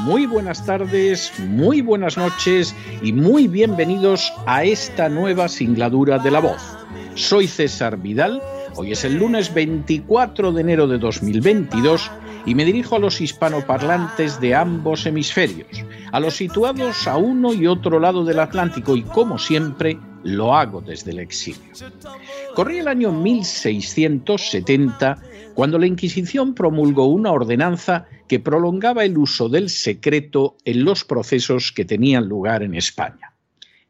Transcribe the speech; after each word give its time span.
muy 0.00 0.24
buenas 0.24 0.64
tardes, 0.64 1.32
muy 1.38 1.82
buenas 1.82 2.16
noches 2.16 2.74
y 3.02 3.12
muy 3.12 3.48
bienvenidos 3.48 4.32
a 4.46 4.64
esta 4.64 5.08
nueva 5.10 5.48
singladura 5.48 6.18
de 6.18 6.30
la 6.30 6.40
voz. 6.40 6.78
Soy 7.14 7.46
César 7.46 7.98
Vidal, 7.98 8.40
hoy 8.76 8.92
es 8.92 9.04
el 9.04 9.16
lunes 9.16 9.52
24 9.52 10.52
de 10.52 10.60
enero 10.62 10.86
de 10.86 10.98
2022 10.98 12.10
y 12.46 12.54
me 12.54 12.64
dirijo 12.64 12.96
a 12.96 12.98
los 12.98 13.20
hispanoparlantes 13.20 14.40
de 14.40 14.54
ambos 14.54 15.04
hemisferios, 15.04 15.84
a 16.12 16.20
los 16.20 16.34
situados 16.34 17.06
a 17.06 17.18
uno 17.18 17.52
y 17.52 17.66
otro 17.66 18.00
lado 18.00 18.24
del 18.24 18.40
Atlántico 18.40 18.96
y 18.96 19.02
como 19.02 19.38
siempre 19.38 19.98
lo 20.22 20.54
hago 20.54 20.80
desde 20.80 21.10
el 21.12 21.20
exilio. 21.20 21.72
Corría 22.54 22.80
el 22.80 22.88
año 22.88 23.12
1670 23.12 25.22
cuando 25.54 25.78
la 25.78 25.86
Inquisición 25.86 26.54
promulgó 26.54 27.06
una 27.06 27.32
ordenanza 27.32 28.06
que 28.28 28.40
prolongaba 28.40 29.04
el 29.04 29.18
uso 29.18 29.48
del 29.48 29.70
secreto 29.70 30.56
en 30.64 30.84
los 30.84 31.04
procesos 31.04 31.72
que 31.72 31.84
tenían 31.84 32.28
lugar 32.28 32.62
en 32.62 32.74
España. 32.74 33.34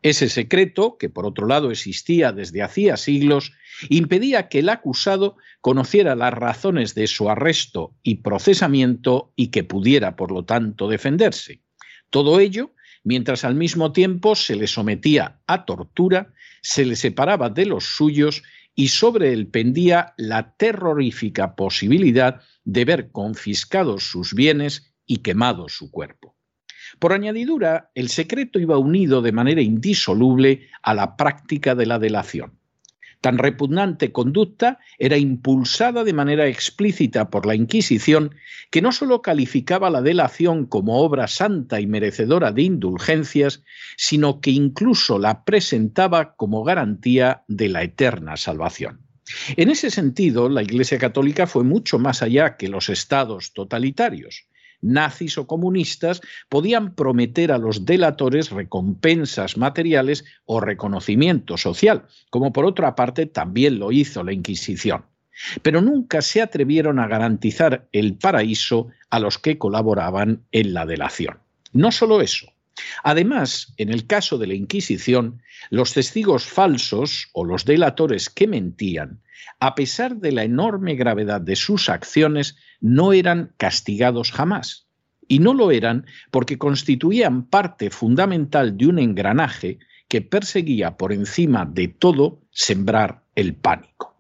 Ese 0.03 0.31
secreto, 0.31 0.97
que 0.99 1.11
por 1.11 1.27
otro 1.27 1.47
lado 1.47 1.71
existía 1.71 2.33
desde 2.33 2.63
hacía 2.63 2.97
siglos, 2.97 3.53
impedía 3.91 4.49
que 4.49 4.61
el 4.61 4.71
acusado 4.71 5.37
conociera 5.61 6.15
las 6.15 6.33
razones 6.33 6.95
de 6.95 7.07
su 7.07 7.29
arresto 7.29 7.95
y 8.03 8.17
procesamiento 8.17 9.33
y 9.37 9.49
que 9.49 9.63
pudiera, 9.63 10.17
por 10.17 10.33
lo 10.33 10.45
tanto, 10.45 10.89
defenderse. 10.89 11.61
Todo 12.09 12.41
ello 12.41 12.73
mientras 13.05 13.45
al 13.45 13.55
mismo 13.55 13.93
tiempo 13.93 14.35
se 14.35 14.57
le 14.57 14.67
sometía 14.67 15.41
a 15.47 15.65
tortura, 15.65 16.33
se 16.63 16.85
le 16.85 16.97
separaba 16.97 17.49
de 17.51 17.67
los 17.67 17.85
suyos 17.85 18.43
y 18.75 18.89
sobre 18.89 19.33
él 19.33 19.49
pendía 19.49 20.15
la 20.17 20.55
terrorífica 20.57 21.55
posibilidad 21.57 22.41
de 22.65 22.85
ver 22.85 23.11
confiscados 23.11 24.05
sus 24.05 24.35
bienes 24.35 24.95
y 25.07 25.19
quemado 25.19 25.69
su 25.69 25.91
cuerpo. 25.91 26.37
Por 26.99 27.13
añadidura, 27.13 27.91
el 27.95 28.09
secreto 28.09 28.59
iba 28.59 28.79
unido 28.79 29.23
de 29.23 29.33
manera 29.33 29.61
indisoluble 29.61 30.69
a 30.83 30.95
la 30.95 31.17
práctica 31.17 31.75
de 31.75 31.87
la 31.87 31.99
delación. 31.99 32.60
Tan 33.21 33.37
repugnante 33.37 34.13
conducta 34.13 34.79
era 34.99 35.19
impulsada 35.19 36.05
de 36.05 36.15
manera 36.15 36.47
explícita 36.47 37.29
por 37.29 37.45
la 37.45 37.55
Inquisición 37.55 38.35
que 38.71 38.81
no 38.81 38.93
sólo 38.93 39.21
calificaba 39.21 39.91
la 39.91 40.01
delación 40.01 40.65
como 40.65 41.01
obra 41.01 41.29
santa 41.29 41.81
y 41.81 41.87
merecedora 41.87 42.53
de 42.53 42.63
indulgencias, 42.63 43.63
sino 43.97 44.41
que 44.41 44.53
incluso 44.53 45.19
la 45.19 45.45
presentaba 45.45 46.35
como 46.35 46.65
garantía 46.65 47.45
de 47.47 47.69
la 47.69 47.83
eterna 47.83 48.39
salvación. 48.39 49.03
En 49.57 49.71
ese 49.71 49.91
sentido, 49.91 50.49
la 50.49 50.63
Iglesia 50.63 50.99
Católica 50.99 51.47
fue 51.47 51.63
mucho 51.63 51.99
más 51.99 52.23
allá 52.23 52.57
que 52.57 52.69
los 52.69 52.89
estados 52.89 53.53
totalitarios 53.53 54.47
nazis 54.83 55.39
o 55.39 55.47
comunistas 55.47 56.21
podían 56.49 56.95
prometer 56.95 57.53
a 57.53 57.59
los 57.59 57.85
delatores 57.85 58.51
recompensas 58.51 59.57
materiales 59.57 60.25
o 60.45 60.61
reconocimiento 60.61 61.57
social, 61.57 62.07
como 62.31 62.53
por 62.53 62.65
otra 62.65 62.95
parte 62.95 63.27
también 63.27 63.79
lo 63.79 63.93
hizo 63.93 64.25
la 64.25 64.33
Inquisición. 64.33 65.05
Pero 65.63 65.81
nunca 65.81 66.23
se 66.23 66.43
atrevieron 66.43 66.99
a 66.99 67.09
garantizar 67.09 67.89
el 67.93 68.15
paraíso 68.15 68.89
a 69.09 69.21
los 69.21 69.39
que 69.39 69.59
colaboraban 69.59 70.43
en 70.53 70.75
la 70.75 70.87
delación. 70.87 71.39
No 71.73 71.93
solo 71.93 72.21
eso, 72.21 72.53
Además, 73.03 73.73
en 73.77 73.91
el 73.91 74.07
caso 74.07 74.39
de 74.39 74.47
la 74.47 74.55
Inquisición, 74.55 75.43
los 75.71 75.93
testigos 75.93 76.45
falsos 76.45 77.29
o 77.33 77.45
los 77.45 77.65
delatores 77.65 78.31
que 78.31 78.47
mentían, 78.47 79.21
a 79.59 79.75
pesar 79.75 80.17
de 80.17 80.33
la 80.33 80.45
enorme 80.45 80.95
gravedad 80.95 81.41
de 81.41 81.57
sus 81.57 81.89
acciones, 81.89 82.57
no 82.81 83.13
eran 83.13 83.53
castigados 83.57 84.33
jamás. 84.33 84.87
Y 85.29 85.39
no 85.39 85.55
lo 85.55 85.71
eran 85.71 86.07
porque 86.31 86.59
constituían 86.59 87.47
parte 87.47 87.91
fundamental 87.91 88.77
de 88.77 88.87
un 88.87 88.99
engranaje 88.99 89.79
que 90.09 90.23
perseguía 90.23 90.97
por 90.97 91.13
encima 91.13 91.65
de 91.67 91.89
todo 91.89 92.41
sembrar 92.51 93.23
el 93.37 93.55
pánico. 93.55 94.17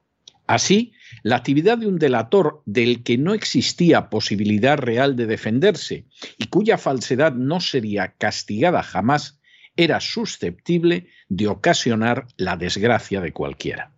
Así, 0.46 0.92
la 1.22 1.36
actividad 1.36 1.78
de 1.78 1.86
un 1.86 1.98
delator 1.98 2.62
del 2.66 3.02
que 3.02 3.18
no 3.18 3.34
existía 3.34 4.10
posibilidad 4.10 4.78
real 4.78 5.16
de 5.16 5.26
defenderse 5.26 6.06
y 6.38 6.46
cuya 6.46 6.78
falsedad 6.78 7.34
no 7.34 7.60
sería 7.60 8.14
castigada 8.18 8.82
jamás, 8.82 9.40
era 9.76 10.00
susceptible 10.00 11.08
de 11.28 11.48
ocasionar 11.48 12.26
la 12.36 12.56
desgracia 12.56 13.20
de 13.20 13.32
cualquiera. 13.32 13.92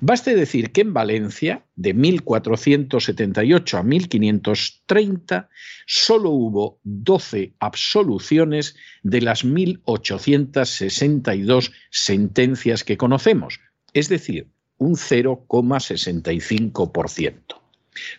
Baste 0.00 0.34
decir 0.34 0.72
que 0.72 0.80
en 0.80 0.92
Valencia, 0.92 1.64
de 1.76 1.94
1478 1.94 3.78
a 3.78 3.84
1530, 3.84 5.48
solo 5.86 6.30
hubo 6.30 6.80
12 6.82 7.54
absoluciones 7.60 8.74
de 9.02 9.20
las 9.20 9.44
1862 9.44 11.70
sentencias 11.90 12.82
que 12.84 12.96
conocemos, 12.96 13.60
es 13.92 14.08
decir, 14.08 14.48
un 14.80 14.96
0,65%. 14.96 17.60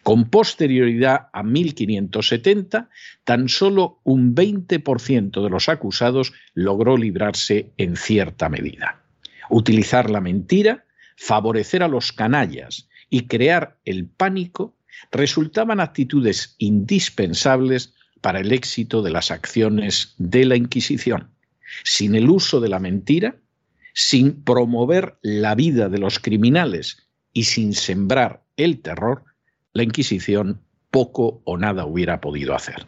Con 0.03 0.29
posterioridad 0.29 1.29
a 1.33 1.43
1570, 1.43 2.89
tan 3.23 3.49
solo 3.49 3.99
un 4.03 4.35
20% 4.35 5.43
de 5.43 5.49
los 5.49 5.67
acusados 5.69 6.33
logró 6.53 6.97
librarse 6.97 7.71
en 7.77 7.95
cierta 7.95 8.47
medida. 8.47 9.01
Utilizar 9.49 10.11
la 10.11 10.21
mentira, 10.21 10.85
favorecer 11.17 11.81
a 11.83 11.87
los 11.87 12.11
canallas 12.11 12.87
y 13.09 13.27
crear 13.27 13.79
el 13.83 14.05
pánico 14.05 14.75
resultaban 15.11 15.79
actitudes 15.79 16.53
indispensables 16.59 17.95
para 18.21 18.39
el 18.39 18.51
éxito 18.51 19.01
de 19.01 19.09
las 19.09 19.31
acciones 19.31 20.13
de 20.19 20.45
la 20.45 20.55
Inquisición. 20.55 21.31
Sin 21.83 22.13
el 22.13 22.29
uso 22.29 22.59
de 22.59 22.69
la 22.69 22.77
mentira, 22.79 23.37
sin 23.93 24.43
promover 24.43 25.17
la 25.21 25.55
vida 25.55 25.89
de 25.89 25.97
los 25.97 26.19
criminales 26.19 27.09
y 27.33 27.43
sin 27.43 27.73
sembrar 27.73 28.43
el 28.57 28.81
terror, 28.81 29.25
la 29.73 29.83
Inquisición 29.83 30.61
poco 30.89 31.41
o 31.45 31.57
nada 31.57 31.85
hubiera 31.85 32.21
podido 32.21 32.53
hacer. 32.53 32.87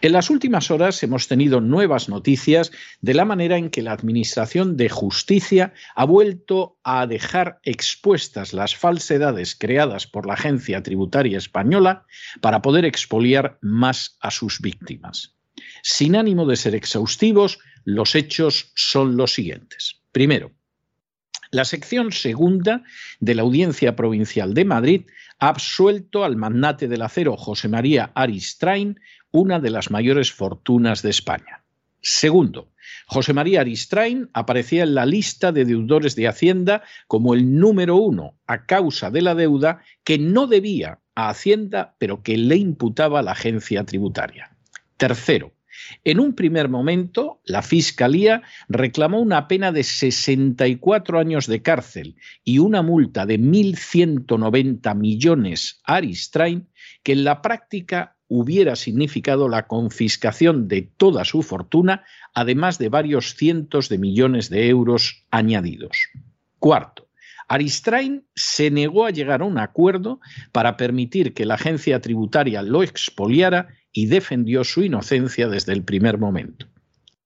En 0.00 0.12
las 0.12 0.30
últimas 0.30 0.70
horas 0.70 1.02
hemos 1.02 1.28
tenido 1.28 1.60
nuevas 1.60 2.08
noticias 2.08 2.70
de 3.00 3.14
la 3.14 3.24
manera 3.24 3.56
en 3.56 3.70
que 3.70 3.82
la 3.82 3.92
Administración 3.92 4.76
de 4.76 4.88
Justicia 4.88 5.72
ha 5.94 6.04
vuelto 6.04 6.78
a 6.84 7.06
dejar 7.06 7.58
expuestas 7.64 8.52
las 8.52 8.76
falsedades 8.76 9.56
creadas 9.56 10.06
por 10.06 10.26
la 10.26 10.34
Agencia 10.34 10.82
Tributaria 10.82 11.38
Española 11.38 12.04
para 12.40 12.62
poder 12.62 12.84
expoliar 12.84 13.58
más 13.60 14.16
a 14.20 14.30
sus 14.30 14.60
víctimas. 14.60 15.34
Sin 15.82 16.16
ánimo 16.16 16.46
de 16.46 16.56
ser 16.56 16.74
exhaustivos, 16.74 17.58
los 17.86 18.16
hechos 18.16 18.72
son 18.74 19.16
los 19.16 19.32
siguientes. 19.32 20.02
Primero, 20.10 20.50
la 21.52 21.64
sección 21.64 22.10
segunda 22.10 22.82
de 23.20 23.36
la 23.36 23.42
Audiencia 23.42 23.94
Provincial 23.94 24.54
de 24.54 24.64
Madrid 24.64 25.02
ha 25.38 25.50
absuelto 25.50 26.24
al 26.24 26.36
magnate 26.36 26.88
del 26.88 27.02
acero 27.02 27.36
José 27.36 27.68
María 27.68 28.10
Aristrain 28.16 28.98
una 29.30 29.60
de 29.60 29.70
las 29.70 29.92
mayores 29.92 30.32
fortunas 30.32 31.02
de 31.02 31.10
España. 31.10 31.62
Segundo, 32.00 32.72
José 33.06 33.32
María 33.32 33.60
Aristrain 33.60 34.30
aparecía 34.32 34.82
en 34.82 34.96
la 34.96 35.06
lista 35.06 35.52
de 35.52 35.64
deudores 35.64 36.16
de 36.16 36.26
Hacienda 36.26 36.82
como 37.06 37.34
el 37.34 37.56
número 37.56 37.96
uno 37.96 38.36
a 38.48 38.66
causa 38.66 39.12
de 39.12 39.22
la 39.22 39.36
deuda 39.36 39.80
que 40.02 40.18
no 40.18 40.48
debía 40.48 40.98
a 41.14 41.28
Hacienda, 41.28 41.94
pero 41.98 42.24
que 42.24 42.36
le 42.36 42.56
imputaba 42.56 43.22
la 43.22 43.32
agencia 43.32 43.84
tributaria. 43.84 44.50
Tercero, 44.96 45.52
En 46.04 46.20
un 46.20 46.34
primer 46.34 46.68
momento, 46.68 47.40
la 47.44 47.62
Fiscalía 47.62 48.42
reclamó 48.68 49.20
una 49.20 49.48
pena 49.48 49.72
de 49.72 49.82
64 49.82 51.18
años 51.18 51.46
de 51.46 51.62
cárcel 51.62 52.16
y 52.44 52.58
una 52.58 52.82
multa 52.82 53.26
de 53.26 53.38
1.190 53.38 54.96
millones 54.96 55.80
a 55.84 55.96
Aristrain, 55.96 56.68
que 57.02 57.12
en 57.12 57.24
la 57.24 57.42
práctica 57.42 58.16
hubiera 58.28 58.76
significado 58.76 59.48
la 59.48 59.66
confiscación 59.66 60.68
de 60.68 60.82
toda 60.82 61.24
su 61.24 61.42
fortuna, 61.42 62.04
además 62.34 62.78
de 62.78 62.88
varios 62.88 63.34
cientos 63.34 63.88
de 63.88 63.98
millones 63.98 64.50
de 64.50 64.68
euros 64.68 65.24
añadidos. 65.30 65.96
Cuarto, 66.58 67.06
Aristrain 67.48 68.26
se 68.34 68.70
negó 68.70 69.06
a 69.06 69.10
llegar 69.10 69.42
a 69.42 69.44
un 69.44 69.58
acuerdo 69.58 70.20
para 70.50 70.76
permitir 70.76 71.32
que 71.32 71.46
la 71.46 71.54
agencia 71.54 72.00
tributaria 72.00 72.62
lo 72.62 72.82
expoliara 72.82 73.68
y 73.96 74.04
defendió 74.04 74.62
su 74.62 74.82
inocencia 74.82 75.48
desde 75.48 75.72
el 75.72 75.82
primer 75.82 76.18
momento. 76.18 76.66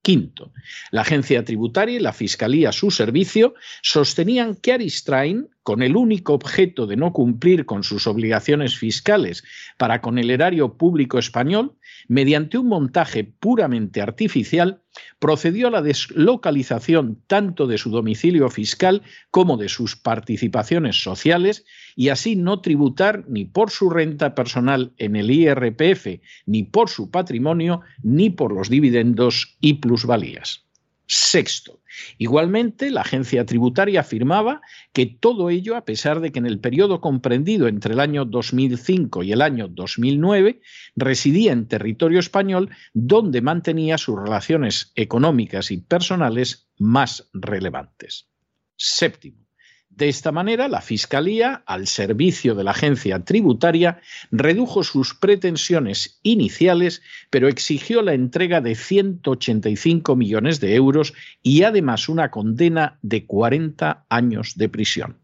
Quinto, 0.03 0.53
la 0.93 1.01
agencia 1.01 1.45
tributaria 1.45 1.97
y 1.97 1.99
la 1.99 2.13
fiscalía 2.13 2.69
a 2.69 2.73
su 2.73 2.93
servicio 2.93 3.55
sostenían 3.83 4.55
que 4.55 4.73
Aristrain, 4.73 5.49
con 5.71 5.83
el 5.83 5.95
único 5.95 6.35
objeto 6.35 6.89
de 6.89 6.97
no 6.97 7.13
cumplir 7.13 7.65
con 7.65 7.85
sus 7.85 8.09
obligaciones 8.09 8.77
fiscales 8.77 9.45
para 9.79 10.01
con 10.01 10.19
el 10.19 10.29
erario 10.29 10.77
público 10.77 11.17
español, 11.17 11.77
mediante 12.09 12.59
un 12.59 12.67
montaje 12.67 13.23
puramente 13.23 14.03
artificial, 14.03 14.83
procedió 15.21 15.69
a 15.69 15.71
la 15.71 15.81
deslocalización 15.81 17.23
tanto 17.29 17.69
de 17.69 17.79
su 17.79 17.91
domicilio 17.91 18.51
fiscal 18.51 19.03
como 19.31 19.57
de 19.59 19.69
sus 19.69 19.95
participaciones 19.95 21.01
sociales 21.05 21.65
y 21.95 22.09
así 22.09 22.35
no 22.35 22.63
tributar 22.63 23.25
ni 23.29 23.45
por 23.45 23.71
su 23.71 23.91
renta 23.91 24.35
personal 24.35 24.93
en 24.97 25.15
el 25.15 25.31
IRPF, 25.31 26.19
ni 26.47 26.65
por 26.65 26.91
su 26.91 27.13
patrimonio, 27.13 27.83
ni 28.03 28.29
por 28.29 28.53
los 28.53 28.71
dividendos 28.71 29.57
y 29.61 29.75
plusvalías. 29.75 30.65
Sexto, 31.13 31.83
igualmente 32.19 32.89
la 32.89 33.01
agencia 33.01 33.45
tributaria 33.45 33.99
afirmaba 33.99 34.61
que 34.93 35.07
todo 35.07 35.51
ello, 35.51 35.75
a 35.75 35.85
pesar 35.85 36.21
de 36.21 36.31
que 36.31 36.39
en 36.39 36.47
el 36.47 36.61
periodo 36.61 37.01
comprendido 37.01 37.67
entre 37.67 37.95
el 37.95 38.01
año 38.01 38.25
2005 38.25 39.25
y 39.25 39.33
el 39.33 39.43
año 39.43 39.67
2009 39.67 40.61
residía 40.95 41.51
en 41.51 41.67
territorio 41.67 42.21
español 42.21 42.71
donde 42.95 43.41
mantenía 43.41 43.99
sus 43.99 44.21
relaciones 44.21 44.93
económicas 44.95 45.73
y 45.73 45.79
personales 45.79 46.69
más 46.79 47.29
relevantes. 47.33 48.29
Séptimo, 48.77 49.50
de 49.91 50.09
esta 50.09 50.33
manera, 50.33 50.69
la 50.69 50.81
Fiscalía, 50.81 51.63
al 51.67 51.87
servicio 51.87 52.55
de 52.55 52.65
la 52.65 52.71
agencia 52.71 53.23
tributaria, 53.25 54.01
redujo 54.31 54.83
sus 54.83 55.15
pretensiones 55.15 56.21
iniciales, 56.23 57.03
pero 57.29 57.49
exigió 57.49 58.01
la 58.01 58.15
entrega 58.15 58.61
de 58.61 58.77
185 58.77 60.17
millones 60.17 60.61
de 60.61 60.75
euros 60.75 61.13
y 61.43 61.65
además 61.65 62.09
una 62.09 62.31
condena 62.31 62.99
de 63.03 63.27
40 63.27 64.07
años 64.09 64.55
de 64.57 64.69
prisión. 64.71 65.19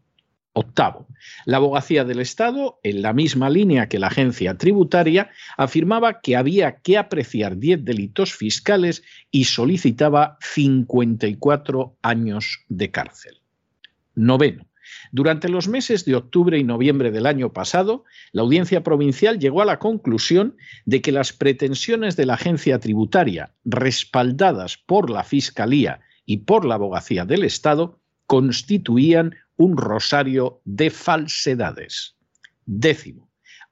Octavo, 0.53 1.07
la 1.45 1.57
abogacía 1.57 2.03
del 2.03 2.19
Estado, 2.19 2.79
en 2.83 3.01
la 3.01 3.13
misma 3.13 3.49
línea 3.49 3.87
que 3.87 3.99
la 3.99 4.07
agencia 4.07 4.57
tributaria, 4.57 5.29
afirmaba 5.55 6.19
que 6.19 6.35
había 6.35 6.77
que 6.81 6.97
apreciar 6.97 7.57
10 7.57 7.85
delitos 7.85 8.33
fiscales 8.33 9.03
y 9.31 9.45
solicitaba 9.45 10.37
54 10.41 11.97
años 12.01 12.65
de 12.69 12.91
cárcel. 12.91 13.41
Noveno. 14.17 14.65
Durante 15.11 15.47
los 15.47 15.67
meses 15.67 16.05
de 16.05 16.15
octubre 16.15 16.57
y 16.57 16.63
noviembre 16.63 17.11
del 17.11 17.25
año 17.25 17.53
pasado, 17.53 18.03
la 18.31 18.41
Audiencia 18.41 18.83
Provincial 18.83 19.39
llegó 19.39 19.61
a 19.61 19.65
la 19.65 19.79
conclusión 19.79 20.57
de 20.85 21.01
que 21.01 21.11
las 21.11 21.33
pretensiones 21.33 22.15
de 22.15 22.25
la 22.25 22.33
agencia 22.33 22.79
tributaria, 22.79 23.53
respaldadas 23.63 24.77
por 24.77 25.09
la 25.09 25.23
Fiscalía 25.23 26.01
y 26.25 26.37
por 26.37 26.65
la 26.65 26.75
Abogacía 26.75 27.25
del 27.25 27.43
Estado, 27.43 27.99
constituían 28.25 29.35
un 29.55 29.77
rosario 29.77 30.61
de 30.65 30.89
falsedades. 30.89 32.15
Décimo. 32.65 33.26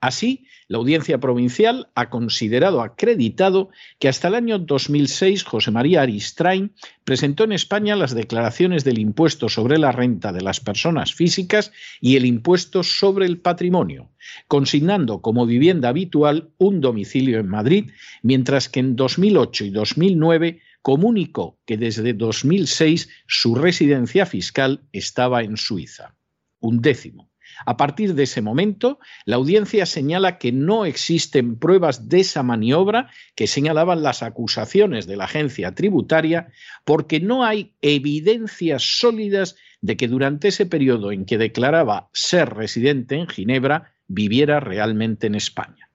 Así, 0.05 0.45
la 0.67 0.77
Audiencia 0.77 1.19
Provincial 1.19 1.89
ha 1.95 2.11
considerado 2.11 2.83
acreditado 2.83 3.71
que 3.97 4.07
hasta 4.07 4.27
el 4.27 4.35
año 4.35 4.59
2006 4.59 5.43
José 5.43 5.71
María 5.71 6.03
Aristrain 6.03 6.73
presentó 7.03 7.43
en 7.43 7.53
España 7.53 7.95
las 7.95 8.13
declaraciones 8.13 8.83
del 8.83 8.99
impuesto 8.99 9.49
sobre 9.49 9.79
la 9.79 9.91
renta 9.91 10.31
de 10.31 10.41
las 10.41 10.59
personas 10.59 11.15
físicas 11.15 11.71
y 12.01 12.17
el 12.17 12.27
impuesto 12.27 12.83
sobre 12.83 13.25
el 13.25 13.39
patrimonio, 13.39 14.11
consignando 14.47 15.23
como 15.23 15.47
vivienda 15.47 15.89
habitual 15.89 16.51
un 16.59 16.81
domicilio 16.81 17.39
en 17.39 17.47
Madrid, 17.47 17.89
mientras 18.21 18.69
que 18.69 18.81
en 18.81 18.95
2008 18.95 19.65
y 19.65 19.69
2009 19.71 20.61
comunicó 20.83 21.57
que 21.65 21.77
desde 21.77 22.13
2006 22.13 23.09
su 23.25 23.55
residencia 23.55 24.27
fiscal 24.27 24.83
estaba 24.91 25.41
en 25.41 25.57
Suiza. 25.57 26.15
Un 26.59 26.79
décimo. 26.83 27.31
A 27.65 27.77
partir 27.77 28.15
de 28.15 28.23
ese 28.23 28.41
momento, 28.41 28.99
la 29.25 29.37
audiencia 29.37 29.85
señala 29.85 30.37
que 30.37 30.51
no 30.51 30.85
existen 30.85 31.57
pruebas 31.57 32.09
de 32.09 32.21
esa 32.21 32.43
maniobra 32.43 33.09
que 33.35 33.47
señalaban 33.47 34.03
las 34.03 34.23
acusaciones 34.23 35.07
de 35.07 35.17
la 35.17 35.25
agencia 35.25 35.73
tributaria 35.73 36.47
porque 36.83 37.19
no 37.19 37.45
hay 37.45 37.73
evidencias 37.81 38.83
sólidas 38.99 39.55
de 39.81 39.97
que 39.97 40.07
durante 40.07 40.49
ese 40.49 40.65
periodo 40.65 41.11
en 41.11 41.25
que 41.25 41.37
declaraba 41.37 42.09
ser 42.13 42.53
residente 42.53 43.15
en 43.15 43.27
Ginebra 43.27 43.93
viviera 44.07 44.59
realmente 44.59 45.27
en 45.27 45.35
España. 45.35 45.89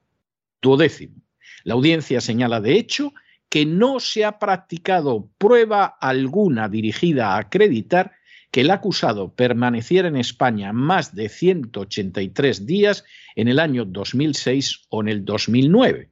Duodécimo. 0.62 1.16
La 1.64 1.74
audiencia 1.74 2.20
señala, 2.20 2.60
de 2.60 2.74
hecho, 2.74 3.12
que 3.48 3.66
no 3.66 4.00
se 4.00 4.24
ha 4.24 4.38
practicado 4.38 5.28
prueba 5.36 5.84
alguna 5.84 6.68
dirigida 6.68 7.34
a 7.34 7.38
acreditar 7.38 8.12
que 8.50 8.62
el 8.62 8.70
acusado 8.70 9.34
permaneciera 9.34 10.08
en 10.08 10.16
España 10.16 10.72
más 10.72 11.14
de 11.14 11.28
183 11.28 12.66
días 12.66 13.04
en 13.36 13.48
el 13.48 13.58
año 13.58 13.84
2006 13.84 14.86
o 14.88 15.02
en 15.02 15.08
el 15.08 15.24
2009, 15.24 16.10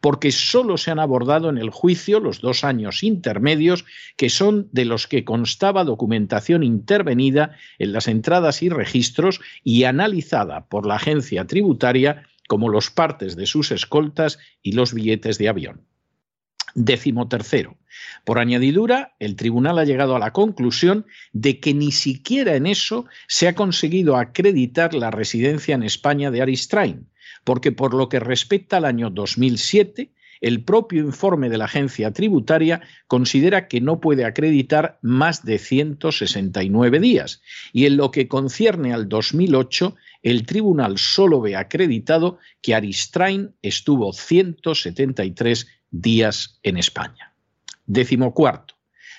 porque 0.00 0.30
solo 0.30 0.76
se 0.76 0.90
han 0.90 0.98
abordado 0.98 1.50
en 1.50 1.58
el 1.58 1.70
juicio 1.70 2.20
los 2.20 2.40
dos 2.40 2.64
años 2.64 3.02
intermedios, 3.02 3.84
que 4.16 4.30
son 4.30 4.68
de 4.72 4.84
los 4.84 5.06
que 5.06 5.24
constaba 5.24 5.84
documentación 5.84 6.62
intervenida 6.62 7.56
en 7.78 7.92
las 7.92 8.08
entradas 8.08 8.62
y 8.62 8.68
registros 8.68 9.40
y 9.64 9.84
analizada 9.84 10.66
por 10.66 10.86
la 10.86 10.96
agencia 10.96 11.46
tributaria 11.46 12.26
como 12.48 12.68
los 12.68 12.90
partes 12.90 13.36
de 13.36 13.46
sus 13.46 13.70
escoltas 13.70 14.38
y 14.62 14.72
los 14.72 14.92
billetes 14.92 15.38
de 15.38 15.48
avión. 15.48 15.89
Décimo 16.74 17.28
tercero. 17.28 17.76
Por 18.24 18.38
añadidura, 18.38 19.14
el 19.18 19.36
tribunal 19.36 19.78
ha 19.78 19.84
llegado 19.84 20.14
a 20.16 20.18
la 20.18 20.32
conclusión 20.32 21.06
de 21.32 21.58
que 21.60 21.74
ni 21.74 21.92
siquiera 21.92 22.54
en 22.54 22.66
eso 22.66 23.06
se 23.28 23.48
ha 23.48 23.54
conseguido 23.54 24.16
acreditar 24.16 24.94
la 24.94 25.10
residencia 25.10 25.74
en 25.74 25.82
España 25.82 26.30
de 26.30 26.42
Aristrain, 26.42 27.08
porque 27.44 27.72
por 27.72 27.94
lo 27.94 28.08
que 28.08 28.20
respecta 28.20 28.76
al 28.76 28.84
año 28.84 29.10
2007, 29.10 30.12
el 30.40 30.64
propio 30.64 31.02
informe 31.02 31.50
de 31.50 31.58
la 31.58 31.66
agencia 31.66 32.12
tributaria 32.12 32.80
considera 33.06 33.68
que 33.68 33.80
no 33.80 34.00
puede 34.00 34.24
acreditar 34.24 34.98
más 35.02 35.44
de 35.44 35.58
169 35.58 36.98
días, 36.98 37.42
y 37.72 37.86
en 37.86 37.96
lo 37.96 38.10
que 38.10 38.26
concierne 38.26 38.94
al 38.94 39.08
2008, 39.08 39.96
el 40.22 40.46
tribunal 40.46 40.98
solo 40.98 41.40
ve 41.40 41.56
acreditado 41.56 42.38
que 42.62 42.74
Aristrain 42.74 43.54
estuvo 43.62 44.12
173 44.12 45.66
días 45.90 46.58
en 46.62 46.76
España. 46.76 47.34
Décimo 47.86 48.34
cuarto. 48.34 48.74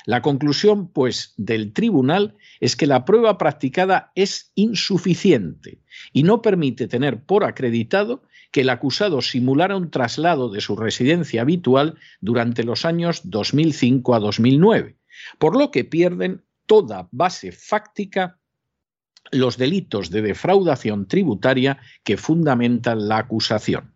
La 0.06 0.22
conclusión, 0.22 0.88
pues, 0.88 1.34
del 1.38 1.74
tribunal 1.74 2.36
es 2.60 2.76
que 2.76 2.88
la 2.88 3.06
prueba 3.06 3.38
practicada 3.38 4.12
es 4.16 4.52
insuficiente 4.56 5.80
y 6.12 6.24
no 6.24 6.42
permite 6.42 6.88
tener 6.88 7.24
por 7.24 7.44
acreditado 7.44 8.24
que 8.52 8.62
el 8.62 8.70
acusado 8.70 9.22
simulara 9.22 9.78
un 9.78 9.92
traslado 9.92 10.50
de 10.50 10.62
su 10.62 10.76
residencia 10.76 11.42
habitual 11.42 11.98
durante 12.20 12.64
los 12.64 12.86
años 12.86 13.22
2005 13.26 14.16
a 14.16 14.20
2009, 14.20 14.98
por 15.38 15.58
lo 15.58 15.72
que 15.72 15.86
pierden 15.86 16.44
toda 16.66 17.08
base 17.12 17.52
fáctica 17.52 18.40
los 19.32 19.58
delitos 19.58 20.10
de 20.10 20.22
defraudación 20.22 21.08
tributaria 21.08 21.80
que 22.04 22.18
fundamentan 22.18 23.08
la 23.08 23.20
acusación. 23.20 23.94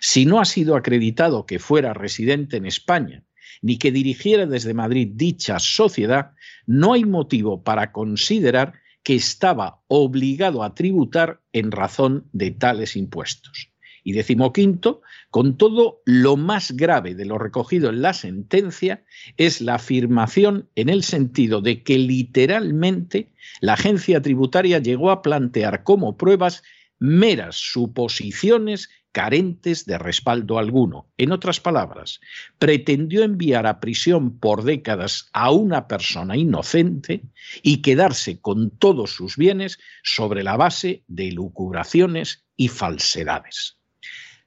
Si 0.00 0.26
no 0.26 0.40
ha 0.40 0.44
sido 0.44 0.76
acreditado 0.76 1.46
que 1.46 1.58
fuera 1.58 1.94
residente 1.94 2.56
en 2.56 2.66
España 2.66 3.24
ni 3.62 3.78
que 3.78 3.92
dirigiera 3.92 4.46
desde 4.46 4.74
Madrid 4.74 5.10
dicha 5.14 5.58
sociedad, 5.58 6.32
no 6.66 6.92
hay 6.92 7.04
motivo 7.04 7.62
para 7.62 7.92
considerar 7.92 8.74
que 9.02 9.14
estaba 9.14 9.82
obligado 9.88 10.62
a 10.62 10.74
tributar 10.74 11.40
en 11.52 11.70
razón 11.70 12.28
de 12.32 12.50
tales 12.50 12.96
impuestos. 12.96 13.70
Y 14.04 14.12
decimoquinto, 14.12 15.02
con 15.30 15.56
todo 15.58 16.02
lo 16.06 16.36
más 16.36 16.72
grave 16.72 17.14
de 17.14 17.24
lo 17.24 17.36
recogido 17.36 17.90
en 17.90 18.00
la 18.00 18.14
sentencia 18.14 19.04
es 19.36 19.60
la 19.60 19.74
afirmación 19.74 20.68
en 20.76 20.88
el 20.88 21.02
sentido 21.02 21.60
de 21.60 21.82
que 21.82 21.98
literalmente 21.98 23.32
la 23.60 23.74
agencia 23.74 24.22
tributaria 24.22 24.78
llegó 24.78 25.10
a 25.10 25.20
plantear 25.20 25.82
como 25.82 26.16
pruebas 26.16 26.62
meras 26.98 27.56
suposiciones 27.56 28.88
carentes 29.12 29.86
de 29.86 29.98
respaldo 29.98 30.58
alguno. 30.58 31.06
En 31.16 31.32
otras 31.32 31.60
palabras, 31.60 32.20
pretendió 32.58 33.22
enviar 33.22 33.66
a 33.66 33.80
prisión 33.80 34.38
por 34.38 34.64
décadas 34.64 35.28
a 35.32 35.50
una 35.50 35.88
persona 35.88 36.36
inocente 36.36 37.22
y 37.62 37.82
quedarse 37.82 38.40
con 38.40 38.70
todos 38.70 39.10
sus 39.10 39.36
bienes 39.36 39.78
sobre 40.02 40.42
la 40.42 40.56
base 40.56 41.02
de 41.08 41.32
lucubraciones 41.32 42.44
y 42.56 42.68
falsedades. 42.68 43.78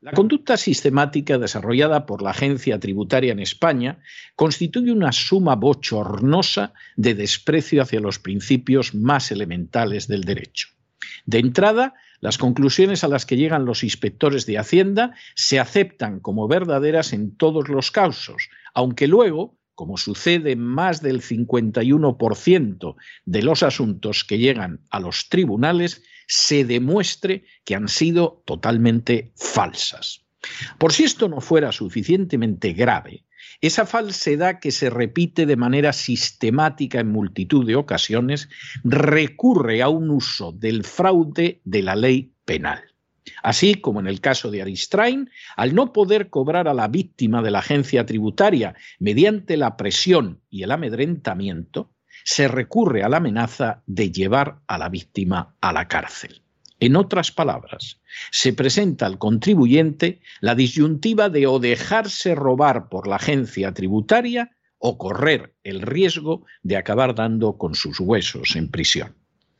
La 0.01 0.13
conducta 0.13 0.57
sistemática 0.57 1.37
desarrollada 1.37 2.07
por 2.07 2.23
la 2.23 2.31
agencia 2.31 2.79
tributaria 2.79 3.31
en 3.31 3.39
España 3.39 3.99
constituye 4.35 4.91
una 4.91 5.11
suma 5.11 5.55
bochornosa 5.55 6.73
de 6.95 7.13
desprecio 7.13 7.83
hacia 7.83 7.99
los 7.99 8.17
principios 8.17 8.95
más 8.95 9.31
elementales 9.31 10.07
del 10.07 10.23
derecho. 10.23 10.69
De 11.27 11.37
entrada, 11.37 11.93
las 12.21 12.37
conclusiones 12.37 13.03
a 13.03 13.07
las 13.07 13.25
que 13.25 13.35
llegan 13.35 13.65
los 13.65 13.83
inspectores 13.83 14.45
de 14.45 14.59
Hacienda 14.59 15.15
se 15.35 15.59
aceptan 15.59 16.19
como 16.19 16.47
verdaderas 16.47 17.13
en 17.13 17.35
todos 17.35 17.67
los 17.67 17.91
casos, 17.91 18.49
aunque 18.73 19.07
luego, 19.07 19.57
como 19.73 19.97
sucede 19.97 20.51
en 20.51 20.59
más 20.59 21.01
del 21.01 21.21
51% 21.21 22.95
de 23.25 23.41
los 23.41 23.63
asuntos 23.63 24.23
que 24.23 24.37
llegan 24.37 24.81
a 24.91 24.99
los 24.99 25.29
tribunales, 25.29 26.03
se 26.27 26.63
demuestre 26.63 27.43
que 27.65 27.75
han 27.75 27.87
sido 27.87 28.43
totalmente 28.45 29.33
falsas. 29.35 30.23
Por 30.77 30.93
si 30.93 31.03
esto 31.03 31.27
no 31.27 31.41
fuera 31.41 31.71
suficientemente 31.71 32.73
grave, 32.73 33.25
esa 33.61 33.85
falsedad 33.85 34.59
que 34.59 34.71
se 34.71 34.89
repite 34.89 35.45
de 35.45 35.55
manera 35.55 35.93
sistemática 35.93 36.99
en 36.99 37.11
multitud 37.11 37.65
de 37.65 37.75
ocasiones 37.75 38.49
recurre 38.83 39.81
a 39.81 39.89
un 39.89 40.09
uso 40.09 40.51
del 40.51 40.83
fraude 40.83 41.61
de 41.63 41.83
la 41.83 41.95
ley 41.95 42.33
penal. 42.45 42.81
Así 43.43 43.75
como 43.75 43.99
en 43.99 44.07
el 44.07 44.19
caso 44.19 44.51
de 44.51 44.61
Aristrain, 44.61 45.29
al 45.55 45.75
no 45.75 45.93
poder 45.93 46.29
cobrar 46.29 46.67
a 46.67 46.73
la 46.73 46.87
víctima 46.87 47.41
de 47.41 47.51
la 47.51 47.59
agencia 47.59 48.05
tributaria 48.05 48.75
mediante 48.99 49.57
la 49.57 49.77
presión 49.77 50.41
y 50.49 50.63
el 50.63 50.71
amedrentamiento, 50.71 51.91
se 52.23 52.47
recurre 52.47 53.03
a 53.03 53.09
la 53.09 53.17
amenaza 53.17 53.83
de 53.85 54.11
llevar 54.11 54.61
a 54.67 54.77
la 54.77 54.89
víctima 54.89 55.55
a 55.61 55.73
la 55.73 55.87
cárcel. 55.87 56.40
En 56.81 56.95
otras 56.95 57.31
palabras, 57.31 58.01
se 58.31 58.53
presenta 58.53 59.05
al 59.05 59.19
contribuyente 59.19 60.19
la 60.39 60.55
disyuntiva 60.55 61.29
de 61.29 61.45
o 61.45 61.59
dejarse 61.59 62.33
robar 62.33 62.89
por 62.89 63.07
la 63.07 63.17
agencia 63.17 63.71
tributaria 63.71 64.57
o 64.79 64.97
correr 64.97 65.53
el 65.63 65.83
riesgo 65.83 66.43
de 66.63 66.77
acabar 66.77 67.13
dando 67.13 67.59
con 67.59 67.75
sus 67.75 67.99
huesos 67.99 68.55
en 68.55 68.71
prisión. 68.71 69.15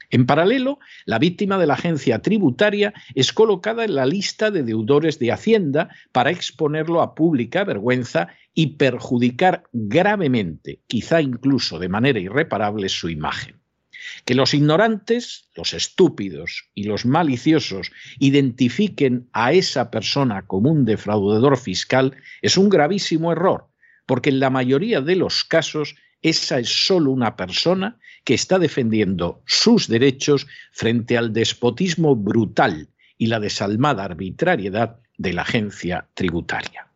En 0.09 0.25
paralelo, 0.25 0.79
la 1.05 1.19
víctima 1.19 1.59
de 1.59 1.67
la 1.67 1.75
agencia 1.75 2.23
tributaria 2.23 2.91
es 3.13 3.31
colocada 3.31 3.85
en 3.85 3.93
la 3.93 4.07
lista 4.07 4.49
de 4.49 4.63
deudores 4.63 5.19
de 5.19 5.31
Hacienda 5.31 5.89
para 6.11 6.31
exponerlo 6.31 7.03
a 7.03 7.13
pública 7.13 7.63
vergüenza 7.63 8.29
y 8.55 8.77
perjudicar 8.77 9.65
gravemente, 9.71 10.81
quizá 10.87 11.21
incluso 11.21 11.77
de 11.77 11.87
manera 11.87 12.19
irreparable, 12.19 12.89
su 12.89 13.09
imagen. 13.09 13.60
Que 14.25 14.35
los 14.35 14.53
ignorantes, 14.53 15.49
los 15.55 15.73
estúpidos 15.73 16.69
y 16.73 16.83
los 16.83 17.05
maliciosos 17.05 17.91
identifiquen 18.19 19.29
a 19.33 19.53
esa 19.53 19.91
persona 19.91 20.47
como 20.47 20.71
un 20.71 20.85
defraudador 20.85 21.57
fiscal 21.57 22.15
es 22.41 22.57
un 22.57 22.69
gravísimo 22.69 23.31
error, 23.31 23.67
porque 24.05 24.29
en 24.29 24.39
la 24.39 24.49
mayoría 24.49 25.01
de 25.01 25.15
los 25.15 25.43
casos 25.43 25.95
esa 26.21 26.59
es 26.59 26.85
solo 26.85 27.11
una 27.11 27.35
persona 27.35 27.99
que 28.23 28.33
está 28.33 28.59
defendiendo 28.59 29.41
sus 29.45 29.87
derechos 29.87 30.47
frente 30.71 31.17
al 31.17 31.33
despotismo 31.33 32.15
brutal 32.15 32.89
y 33.17 33.27
la 33.27 33.39
desalmada 33.39 34.03
arbitrariedad 34.03 34.99
de 35.17 35.33
la 35.33 35.41
agencia 35.43 36.09
tributaria. 36.13 36.90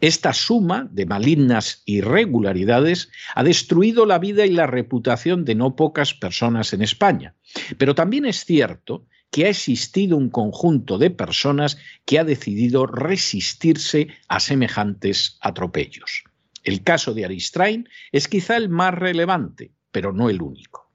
Esta 0.00 0.32
suma 0.32 0.88
de 0.90 1.06
malignas 1.06 1.82
irregularidades 1.84 3.10
ha 3.34 3.42
destruido 3.42 4.06
la 4.06 4.18
vida 4.18 4.46
y 4.46 4.52
la 4.52 4.66
reputación 4.66 5.44
de 5.44 5.54
no 5.54 5.76
pocas 5.76 6.14
personas 6.14 6.72
en 6.72 6.82
España. 6.82 7.34
Pero 7.76 7.94
también 7.94 8.24
es 8.24 8.44
cierto 8.44 9.06
que 9.30 9.44
ha 9.44 9.48
existido 9.50 10.16
un 10.16 10.30
conjunto 10.30 10.98
de 10.98 11.10
personas 11.10 11.78
que 12.04 12.18
ha 12.18 12.24
decidido 12.24 12.86
resistirse 12.86 14.08
a 14.28 14.40
semejantes 14.40 15.38
atropellos. 15.40 16.24
El 16.64 16.82
caso 16.82 17.14
de 17.14 17.24
Aristrain 17.24 17.88
es 18.12 18.28
quizá 18.28 18.56
el 18.56 18.68
más 18.68 18.94
relevante, 18.94 19.72
pero 19.90 20.12
no 20.12 20.30
el 20.30 20.42
único. 20.42 20.90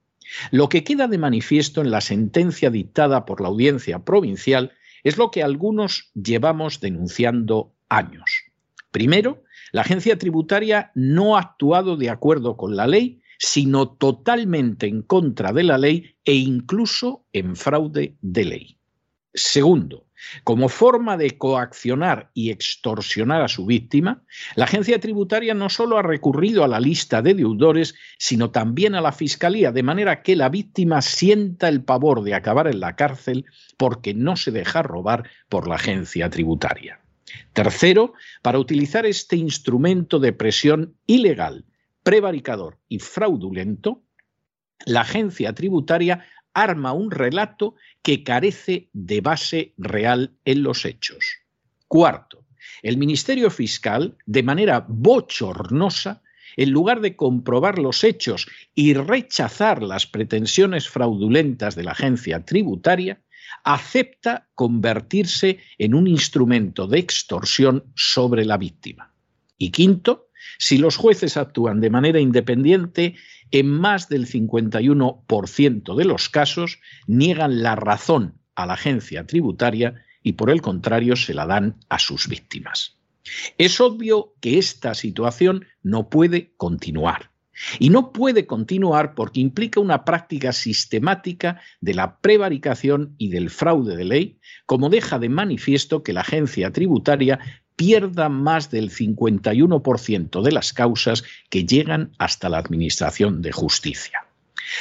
Lo 0.50 0.68
que 0.68 0.84
queda 0.84 1.06
de 1.06 1.18
manifiesto 1.18 1.80
en 1.80 1.90
la 1.90 2.00
sentencia 2.00 2.70
dictada 2.70 3.24
por 3.24 3.40
la 3.40 3.48
audiencia 3.48 4.00
provincial 4.00 4.72
es 5.04 5.16
lo 5.16 5.30
que 5.30 5.42
algunos 5.42 6.10
llevamos 6.14 6.80
denunciando 6.80 7.74
años. 7.88 8.43
Primero, 8.94 9.42
la 9.72 9.80
agencia 9.80 10.16
tributaria 10.18 10.92
no 10.94 11.36
ha 11.36 11.40
actuado 11.40 11.96
de 11.96 12.10
acuerdo 12.10 12.56
con 12.56 12.76
la 12.76 12.86
ley, 12.86 13.20
sino 13.40 13.88
totalmente 13.88 14.86
en 14.86 15.02
contra 15.02 15.52
de 15.52 15.64
la 15.64 15.78
ley 15.78 16.14
e 16.24 16.34
incluso 16.34 17.26
en 17.32 17.56
fraude 17.56 18.14
de 18.20 18.44
ley. 18.44 18.78
Segundo, 19.34 20.06
como 20.44 20.68
forma 20.68 21.16
de 21.16 21.36
coaccionar 21.36 22.30
y 22.34 22.50
extorsionar 22.50 23.42
a 23.42 23.48
su 23.48 23.66
víctima, 23.66 24.22
la 24.54 24.66
agencia 24.66 25.00
tributaria 25.00 25.54
no 25.54 25.70
solo 25.70 25.98
ha 25.98 26.02
recurrido 26.02 26.62
a 26.62 26.68
la 26.68 26.78
lista 26.78 27.20
de 27.20 27.34
deudores, 27.34 27.96
sino 28.16 28.52
también 28.52 28.94
a 28.94 29.00
la 29.00 29.10
fiscalía, 29.10 29.72
de 29.72 29.82
manera 29.82 30.22
que 30.22 30.36
la 30.36 30.50
víctima 30.50 31.02
sienta 31.02 31.68
el 31.68 31.82
pavor 31.82 32.22
de 32.22 32.34
acabar 32.34 32.68
en 32.68 32.78
la 32.78 32.94
cárcel 32.94 33.44
porque 33.76 34.14
no 34.14 34.36
se 34.36 34.52
deja 34.52 34.84
robar 34.84 35.28
por 35.48 35.66
la 35.66 35.74
agencia 35.74 36.30
tributaria. 36.30 37.00
Tercero, 37.52 38.14
para 38.42 38.58
utilizar 38.58 39.06
este 39.06 39.36
instrumento 39.36 40.18
de 40.18 40.32
presión 40.32 40.96
ilegal, 41.06 41.64
prevaricador 42.02 42.78
y 42.88 42.98
fraudulento, 42.98 44.02
la 44.86 45.02
agencia 45.02 45.54
tributaria 45.54 46.26
arma 46.52 46.92
un 46.92 47.10
relato 47.10 47.74
que 48.02 48.22
carece 48.22 48.88
de 48.92 49.20
base 49.20 49.74
real 49.76 50.32
en 50.44 50.62
los 50.62 50.84
hechos. 50.84 51.38
Cuarto, 51.88 52.44
el 52.82 52.96
Ministerio 52.96 53.50
Fiscal, 53.50 54.16
de 54.26 54.42
manera 54.42 54.84
bochornosa, 54.86 56.22
en 56.56 56.70
lugar 56.70 57.00
de 57.00 57.16
comprobar 57.16 57.78
los 57.78 58.04
hechos 58.04 58.46
y 58.74 58.94
rechazar 58.94 59.82
las 59.82 60.06
pretensiones 60.06 60.88
fraudulentas 60.88 61.74
de 61.74 61.84
la 61.84 61.92
agencia 61.92 62.44
tributaria, 62.44 63.20
acepta 63.62 64.48
convertirse 64.54 65.58
en 65.78 65.94
un 65.94 66.06
instrumento 66.06 66.86
de 66.86 66.98
extorsión 66.98 67.84
sobre 67.94 68.44
la 68.44 68.56
víctima. 68.56 69.14
Y 69.56 69.70
quinto, 69.70 70.28
si 70.58 70.78
los 70.78 70.96
jueces 70.96 71.36
actúan 71.36 71.80
de 71.80 71.90
manera 71.90 72.20
independiente, 72.20 73.14
en 73.50 73.68
más 73.68 74.08
del 74.08 74.26
51% 74.26 75.96
de 75.96 76.04
los 76.04 76.28
casos 76.28 76.80
niegan 77.06 77.62
la 77.62 77.76
razón 77.76 78.38
a 78.54 78.66
la 78.66 78.74
agencia 78.74 79.26
tributaria 79.26 80.02
y 80.22 80.32
por 80.32 80.50
el 80.50 80.62
contrario 80.62 81.16
se 81.16 81.34
la 81.34 81.46
dan 81.46 81.76
a 81.88 81.98
sus 81.98 82.28
víctimas. 82.28 82.98
Es 83.58 83.80
obvio 83.80 84.34
que 84.40 84.58
esta 84.58 84.94
situación 84.94 85.66
no 85.82 86.08
puede 86.08 86.52
continuar. 86.56 87.30
Y 87.78 87.90
no 87.90 88.12
puede 88.12 88.46
continuar 88.46 89.14
porque 89.14 89.40
implica 89.40 89.80
una 89.80 90.04
práctica 90.04 90.52
sistemática 90.52 91.60
de 91.80 91.94
la 91.94 92.18
prevaricación 92.18 93.14
y 93.18 93.28
del 93.28 93.50
fraude 93.50 93.96
de 93.96 94.04
ley, 94.04 94.38
como 94.66 94.90
deja 94.90 95.18
de 95.18 95.28
manifiesto 95.28 96.02
que 96.02 96.12
la 96.12 96.22
agencia 96.22 96.72
tributaria 96.72 97.38
pierda 97.76 98.28
más 98.28 98.70
del 98.70 98.90
51% 98.90 100.42
de 100.42 100.52
las 100.52 100.72
causas 100.72 101.24
que 101.50 101.64
llegan 101.64 102.12
hasta 102.18 102.48
la 102.48 102.58
Administración 102.58 103.42
de 103.42 103.52
Justicia. 103.52 104.26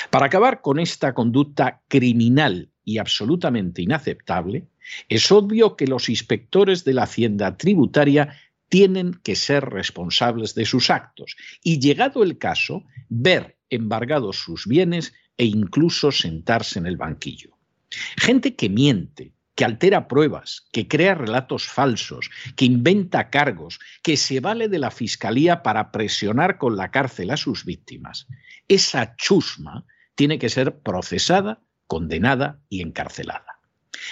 Para 0.10 0.28
acabar 0.28 0.62
con 0.62 0.80
esta 0.80 1.14
conducta 1.14 1.82
criminal 1.88 2.70
y 2.86 2.98
absolutamente 2.98 3.82
inaceptable, 3.82 4.68
es 5.10 5.32
obvio 5.32 5.76
que 5.76 5.88
los 5.88 6.10
inspectores 6.10 6.84
de 6.84 6.94
la 6.94 7.04
Hacienda 7.04 7.58
tributaria 7.58 8.36
tienen 8.74 9.14
que 9.22 9.36
ser 9.36 9.66
responsables 9.66 10.56
de 10.56 10.66
sus 10.66 10.90
actos 10.90 11.36
y, 11.62 11.78
llegado 11.78 12.24
el 12.24 12.40
caso, 12.40 12.84
ver 13.08 13.60
embargados 13.70 14.38
sus 14.38 14.66
bienes 14.66 15.14
e 15.38 15.46
incluso 15.46 16.12
sentarse 16.12 16.80
en 16.80 16.88
el 16.88 16.98
banquillo. 16.98 17.56
Gente 18.18 18.56
que 18.56 18.70
miente, 18.70 19.36
que 19.54 19.64
altera 19.64 20.08
pruebas, 20.08 20.66
que 20.72 20.88
crea 20.88 21.14
relatos 21.14 21.68
falsos, 21.68 22.32
que 22.56 22.66
inventa 22.66 23.30
cargos, 23.30 23.80
que 24.02 24.18
se 24.18 24.40
vale 24.40 24.68
de 24.70 24.80
la 24.80 24.90
fiscalía 24.90 25.62
para 25.62 25.92
presionar 25.92 26.58
con 26.58 26.76
la 26.76 26.90
cárcel 26.90 27.30
a 27.30 27.38
sus 27.38 27.66
víctimas. 27.66 28.26
Esa 28.68 29.16
chusma 29.18 29.86
tiene 30.16 30.40
que 30.40 30.50
ser 30.50 30.80
procesada, 30.80 31.62
condenada 31.86 32.60
y 32.70 32.82
encarcelada. 32.82 33.60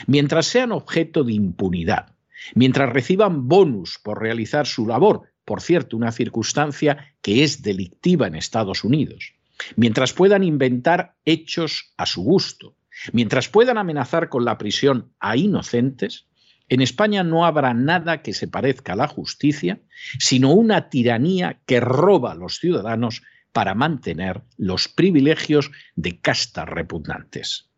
Mientras 0.05 0.45
sean 0.45 0.71
objeto 0.71 1.23
de 1.23 1.33
impunidad, 1.33 2.13
mientras 2.55 2.91
reciban 2.91 3.47
bonus 3.47 3.99
por 4.03 4.21
realizar 4.21 4.67
su 4.67 4.87
labor, 4.87 5.31
por 5.45 5.61
cierto, 5.61 5.97
una 5.97 6.11
circunstancia 6.11 7.13
que 7.21 7.43
es 7.43 7.61
delictiva 7.61 8.27
en 8.27 8.35
Estados 8.35 8.83
Unidos, 8.83 9.33
mientras 9.75 10.13
puedan 10.13 10.43
inventar 10.43 11.15
hechos 11.25 11.93
a 11.97 12.05
su 12.05 12.23
gusto, 12.23 12.75
mientras 13.11 13.49
puedan 13.49 13.77
amenazar 13.77 14.29
con 14.29 14.45
la 14.45 14.57
prisión 14.57 15.13
a 15.19 15.37
inocentes, 15.37 16.27
En 16.71 16.79
España 16.79 17.21
no 17.25 17.45
habrá 17.45 17.73
nada 17.73 18.21
que 18.21 18.33
se 18.33 18.47
parezca 18.47 18.93
a 18.93 18.95
la 18.95 19.07
justicia, 19.07 19.81
sino 20.19 20.53
una 20.53 20.87
tiranía 20.87 21.59
que 21.65 21.81
roba 21.81 22.31
a 22.31 22.35
los 22.35 22.59
ciudadanos 22.59 23.23
para 23.51 23.75
mantener 23.75 24.43
los 24.55 24.87
privilegios 24.87 25.69
de 25.97 26.21
castas 26.21 26.69
repugnantes. 26.69 27.70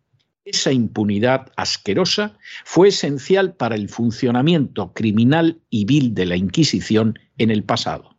Esa 0.46 0.72
impunidad 0.72 1.52
asquerosa 1.56 2.38
fue 2.66 2.90
esencial 2.90 3.56
para 3.56 3.76
el 3.76 3.90
funcionamiento 3.90 4.94
criminal 4.94 5.62
y 5.70 5.86
vil 5.86 6.14
de 6.14 6.26
la 6.26 6.36
Inquisición 6.36 7.18
en 7.38 7.50
el 7.50 7.64
pasado 7.64 8.14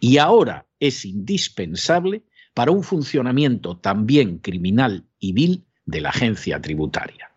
y 0.00 0.18
ahora 0.18 0.66
es 0.78 1.04
indispensable 1.04 2.22
para 2.54 2.70
un 2.70 2.82
funcionamiento 2.82 3.76
también 3.76 4.38
criminal 4.38 5.04
y 5.18 5.32
vil 5.32 5.64
de 5.86 6.00
la 6.00 6.10
agencia 6.10 6.60
tributaria. 6.60 7.30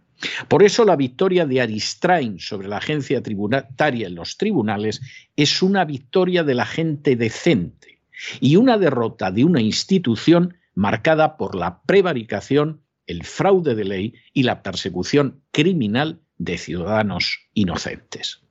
Por 0.47 0.63
eso 0.63 0.85
la 0.85 0.95
victoria 0.95 1.45
de 1.45 1.61
Aristrain 1.61 2.39
sobre 2.39 2.67
la 2.67 2.77
agencia 2.77 3.21
tributaria 3.21 4.07
en 4.07 4.15
los 4.15 4.37
tribunales 4.37 5.01
es 5.35 5.61
una 5.61 5.83
victoria 5.83 6.43
de 6.43 6.55
la 6.55 6.65
gente 6.65 7.15
decente 7.15 7.99
y 8.39 8.55
una 8.55 8.77
derrota 8.77 9.31
de 9.31 9.43
una 9.43 9.61
institución 9.61 10.57
marcada 10.75 11.35
por 11.35 11.55
la 11.55 11.81
prevaricación, 11.81 12.81
el 13.07 13.23
fraude 13.23 13.75
de 13.75 13.83
ley 13.83 14.13
y 14.33 14.43
la 14.43 14.63
persecución 14.63 15.41
criminal 15.51 16.21
de 16.37 16.57
ciudadanos 16.57 17.39
inocentes. 17.53 18.41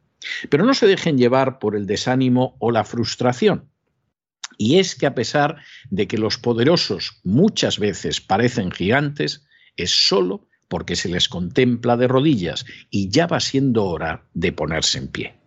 Pero 0.48 0.64
no 0.64 0.74
se 0.74 0.86
dejen 0.86 1.18
llevar 1.18 1.58
por 1.58 1.76
el 1.76 1.86
desánimo 1.86 2.56
o 2.58 2.70
la 2.70 2.84
frustración. 2.84 3.68
Y 4.58 4.78
es 4.78 4.94
que 4.94 5.06
a 5.06 5.14
pesar 5.14 5.56
de 5.90 6.06
que 6.06 6.18
los 6.18 6.38
poderosos 6.38 7.20
muchas 7.24 7.78
veces 7.78 8.20
parecen 8.20 8.70
gigantes, 8.70 9.44
es 9.76 9.90
solo 9.90 10.48
porque 10.68 10.96
se 10.96 11.08
les 11.08 11.28
contempla 11.28 11.96
de 11.96 12.08
rodillas 12.08 12.64
y 12.90 13.10
ya 13.10 13.26
va 13.26 13.40
siendo 13.40 13.84
hora 13.84 14.26
de 14.34 14.52
ponerse 14.52 14.98
en 14.98 15.08
pie. 15.08 15.41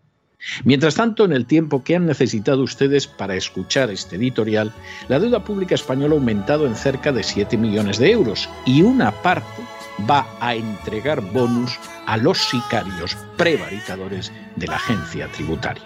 Mientras 0.64 0.96
tanto, 0.96 1.26
en 1.26 1.34
el 1.34 1.46
tiempo 1.46 1.84
que 1.84 1.96
han 1.96 2.06
necesitado 2.06 2.64
ustedes 2.64 3.08
para 3.08 3.36
escuchar 3.36 3.90
este 3.90 4.16
editorial, 4.16 4.72
la 5.08 5.20
deuda 5.20 5.44
pública 5.44 5.76
española 5.76 6.16
ha 6.16 6.18
aumentado 6.18 6.68
en 6.68 6.76
cerca 6.76 7.12
de 7.12 7.24
7 7.24 7.58
millones 7.58 7.98
de 7.98 8.12
euros 8.12 8.50
y 8.66 8.82
una 8.82 9.12
parte 9.12 9.62
va 10.10 10.28
a 10.40 10.56
entregar 10.56 11.22
bonus 11.22 11.80
a 12.06 12.18
los 12.18 12.38
sicarios 12.38 13.16
prevaricadores 13.38 14.32
de 14.56 14.68
la 14.68 14.76
agencia 14.76 15.28
tributaria. 15.32 15.86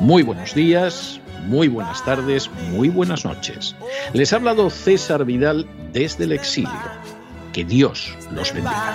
Muy 0.00 0.22
buenos 0.22 0.54
días, 0.54 1.20
muy 1.46 1.68
buenas 1.68 2.04
tardes, 2.04 2.50
muy 2.70 2.88
buenas 2.88 3.24
noches. 3.24 3.74
Les 4.12 4.32
ha 4.32 4.36
hablado 4.36 4.70
César 4.70 5.24
Vidal 5.24 5.66
desde 5.92 6.24
el 6.24 6.32
exilio. 6.32 6.70
Que 7.52 7.64
Dios 7.64 8.14
los 8.30 8.52
bendiga. 8.52 8.94